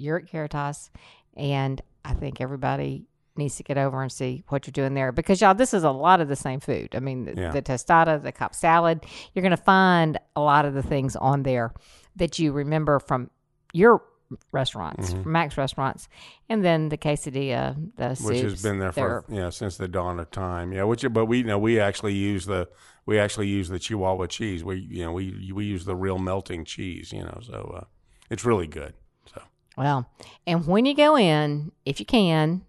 [0.00, 0.90] You're at Caritas,
[1.36, 3.04] and I think everybody
[3.36, 5.90] needs to get over and see what you're doing there because y'all, this is a
[5.90, 6.94] lot of the same food.
[6.94, 7.50] I mean, the, Yeah.
[7.52, 9.04] the tostada, the cop salad.
[9.34, 11.72] You're going to find a lot of the things on there
[12.16, 13.30] that you remember from
[13.72, 14.02] your
[14.52, 15.22] restaurants, Mm-hmm.
[15.22, 16.08] from Mac's restaurants,
[16.48, 19.88] and then the quesadilla, the which has been there for they're- you know since the
[19.88, 20.72] dawn of time.
[20.72, 22.68] Yeah, which but we you know we actually use the
[23.06, 24.62] we actually use the Chihuahua cheese.
[24.64, 27.12] We you know we we use the real melting cheese.
[27.12, 27.84] You know, so uh,
[28.30, 28.94] it's really good.
[29.80, 30.06] Well.
[30.46, 32.66] And when you go in, if you can,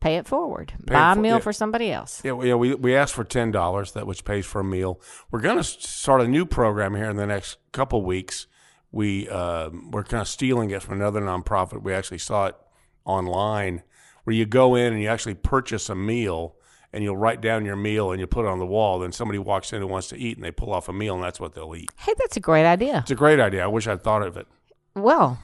[0.00, 0.72] pay it forward.
[0.88, 1.38] Pay Buy it a meal yeah.
[1.38, 2.20] for somebody else.
[2.24, 5.00] yeah, we, yeah, we we asked for ten dollars that which pays for a meal.
[5.30, 8.48] We're going to start a new program here in the next couple weeks.
[8.90, 11.84] We uh, we're kind of stealing it from another nonprofit.
[11.84, 12.56] We actually saw it
[13.04, 13.84] online
[14.24, 16.56] where you go in and you actually purchase a meal
[16.92, 18.98] and you'll write down your meal and you put it on the wall.
[18.98, 21.22] Then somebody walks in who wants to eat and they pull off a meal and
[21.22, 21.90] that's what they'll eat.
[21.98, 22.98] Hey, that's a great idea.
[22.98, 23.62] It's a great idea.
[23.62, 24.48] I wish I'd thought of it.
[24.96, 25.38] Well,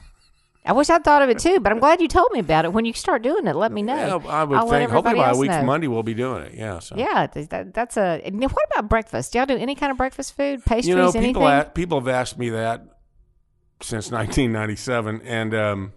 [0.65, 2.73] I wish I'd thought of it too, but I'm glad you told me about it.
[2.73, 3.95] When you start doing it, let me know.
[4.23, 4.89] Yeah, I would I'll think.
[4.89, 5.63] Hopefully by week know.
[5.63, 6.53] Monday we'll be doing it.
[6.55, 6.79] Yeah.
[6.79, 6.95] So.
[6.97, 8.21] Yeah, that, that's a.
[8.23, 9.33] what about breakfast?
[9.33, 11.35] Do y'all do any kind of breakfast food, pastries, You know, anything?
[11.35, 12.81] people people have asked me that
[13.81, 15.93] since 1997, and um,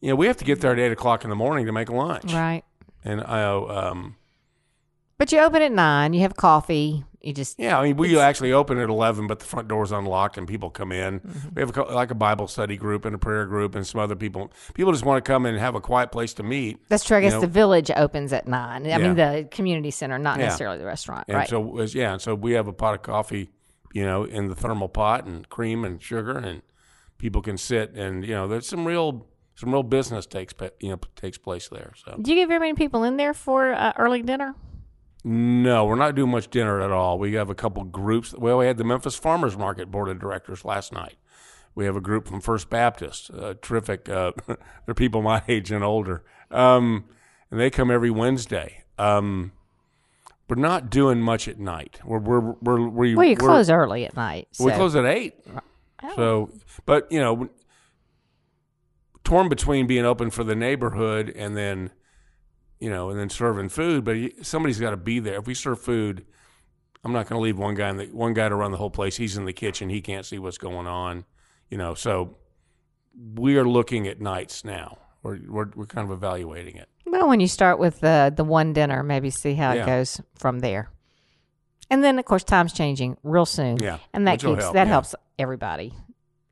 [0.00, 1.88] you know we have to get there at eight o'clock in the morning to make
[1.88, 2.32] lunch.
[2.32, 2.64] right.
[3.02, 4.16] And I, um,
[5.20, 6.14] But you open at nine.
[6.14, 7.04] You have coffee.
[7.20, 10.38] You just yeah, I mean we actually open at 11, but the front door's unlocked
[10.38, 11.20] and people come in.
[11.20, 11.48] Mm-hmm.
[11.54, 14.16] We have a, like a Bible study group and a prayer group and some other
[14.16, 14.50] people.
[14.72, 16.78] People just want to come in and have a quiet place to meet.
[16.88, 17.18] that's true.
[17.18, 18.90] I guess know- the village opens at nine.
[18.90, 20.46] I mean the community center, not Yeah.
[20.46, 21.26] necessarily the restaurant.
[21.28, 21.48] And right.
[21.50, 23.50] so yeah, and so we have a pot of coffee,
[23.92, 26.62] you know, in the thermal pot and cream and sugar, and
[27.18, 31.00] people can sit and you know there's some real some real business takes you know
[31.14, 31.92] takes place there.
[32.02, 34.54] So do you get very many people in there for uh, early dinner?
[35.24, 37.18] No, we're not doing much dinner at all.
[37.18, 38.34] We have a couple groups.
[38.34, 41.16] Well, we had the Memphis Farmers Market board of directors last night.
[41.74, 44.08] We have a group from First Baptist, uh, terrific.
[44.08, 44.32] Uh,
[44.86, 47.04] they're people my age and older, um,
[47.50, 48.84] and they come every Wednesday.
[48.98, 49.52] Um,
[50.48, 52.00] we're not doing much at night.
[52.04, 54.48] We're we're we're, we, Well, you close early at night.
[54.58, 55.34] we close at eight.
[56.16, 56.50] So,
[56.86, 57.48] but you know,
[59.22, 61.90] torn between being open for the neighborhood and then,
[62.80, 64.04] you know, and then serving food.
[64.04, 65.38] But somebody's got to be there.
[65.38, 66.24] If we serve food,
[67.04, 68.90] I'm not going to leave one guy in the one guy to run the whole
[68.90, 69.16] place.
[69.16, 69.88] He's in the kitchen.
[69.88, 71.24] He can't see what's going on.
[71.70, 72.36] You know, so
[73.34, 74.98] we are looking at nights now.
[75.22, 76.88] We're we're, we're kind of evaluating it.
[77.06, 79.82] Well, when you start with the the one dinner, maybe see how Yeah.
[79.82, 80.90] it goes from there.
[81.92, 83.78] And then, of course, time's changing real soon.
[83.78, 84.92] Yeah, and that which keeps help, that yeah.
[84.92, 85.92] helps everybody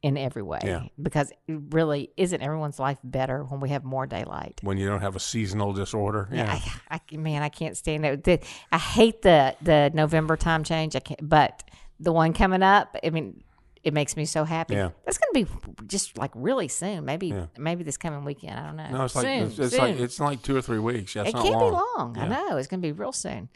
[0.03, 0.61] in every way.
[0.65, 0.85] Yeah.
[1.01, 4.61] because it really isn't everyone's life better when we have more daylight.
[4.63, 6.29] When you don't have a seasonal disorder.
[6.33, 6.61] Yeah.
[6.91, 8.45] I, I, man, I can't stand it.
[8.71, 10.95] I hate the the November time change.
[10.95, 11.65] I can't, but
[11.99, 13.43] the one coming up, I mean,
[13.83, 14.75] it makes me so happy.
[14.75, 14.91] Yeah.
[15.05, 17.05] That's going to be just like really soon.
[17.05, 18.59] Maybe maybe this coming weekend.
[18.59, 18.91] I don't know.
[18.91, 19.81] No, it's like soon, it's, it's soon.
[19.81, 21.15] like it's like two or three weeks.
[21.15, 21.71] Yeah, it's it can't long.
[21.71, 22.19] be long.
[22.19, 23.49] I know it's going to be real soon.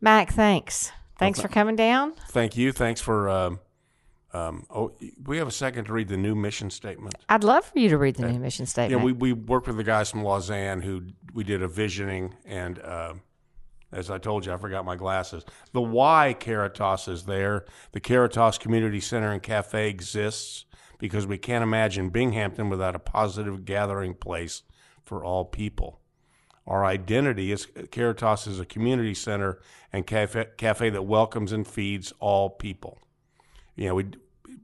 [0.00, 0.92] Mac, thanks.
[1.18, 2.12] Thanks for coming down.
[2.30, 2.72] Thank you.
[2.72, 3.28] Thanks for.
[3.28, 3.60] Um,
[4.34, 4.92] um, oh,
[5.24, 7.14] we have a second to read the new mission statement.
[7.28, 9.00] I'd love for you to read the new mission statement.
[9.00, 12.80] Yeah, we, we worked with the guys from Lausanne who we did a visioning, and
[12.80, 13.14] uh,
[13.92, 15.44] as I told you, I forgot my glasses.
[15.72, 17.64] The why Caritas is there.
[17.92, 20.64] The Caritas Community Center and Cafe exists
[20.98, 24.62] because we can't imagine Binghampton without a positive gathering place
[25.04, 26.00] for all people.
[26.66, 29.60] Our identity is Caritas is a community center
[29.92, 32.98] and cafe, cafe that welcomes and feeds all people.
[33.76, 34.06] You know, we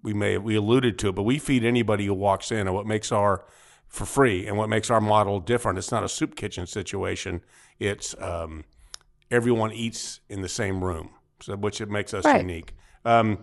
[0.03, 2.87] we may we alluded to it, but we feed anybody who walks in, and what
[2.87, 3.45] makes our
[3.89, 5.77] for free, and what makes our model different.
[5.79, 7.43] It's not a soup kitchen situation.
[7.79, 8.65] It's um,
[9.31, 11.11] everyone eats in the same room,
[11.41, 12.41] so which it makes us Right.
[12.41, 12.75] unique.
[13.05, 13.39] Um,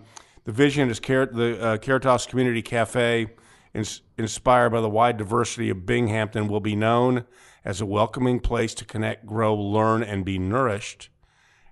[0.46, 3.28] the vision is Car- the uh, Caritas Community Cafe,
[3.74, 7.26] ins- inspired by the wide diversity of Binghampton, will be known
[7.66, 11.10] as a welcoming place to connect, grow, learn, and be nourished.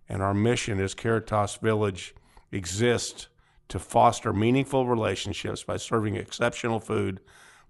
[0.09, 2.13] And our mission is Caritas Village
[2.51, 3.27] exists
[3.69, 7.19] to foster meaningful relationships by serving exceptional food,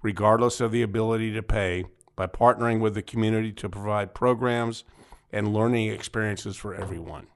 [0.01, 4.83] regardless of the ability to pay, by partnering with the community to provide programs
[5.31, 7.27] and learning experiences for everyone.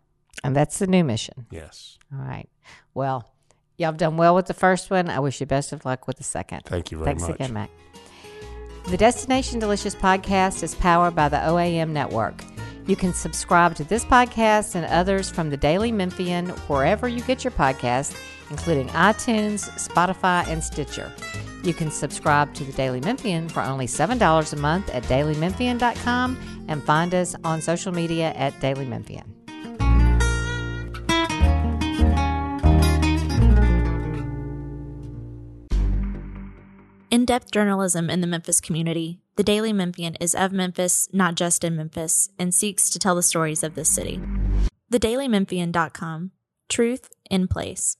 [0.44, 1.46] and that's the new mission.
[1.52, 1.98] Yes.
[2.14, 2.48] All right.
[2.94, 3.30] Well,
[3.78, 5.10] y'all have done well with the first one.
[5.10, 6.62] I wish you best of luck with the second.
[6.66, 7.36] Thank you very Thanks much.
[7.36, 7.70] again, Mac.
[8.88, 12.42] The Destination Delicious podcast is powered by the OAM network.
[12.90, 17.44] You can subscribe to this podcast and others from the Daily Memphian wherever you get
[17.44, 21.14] your podcasts, including iTunes, Spotify, and Stitcher.
[21.64, 26.84] You can subscribe to the Daily Memphian for only $7 a month at dailymemphian.com and
[26.84, 29.36] find us on social media at Daily Memphian.
[37.12, 41.64] In depth journalism in the Memphis community, the Daily Memphian is of Memphis, not just
[41.64, 44.20] in Memphis, and seeks to tell the stories of this city.
[44.92, 46.32] TheDailyMemphian.com
[46.68, 47.96] Truth in Place.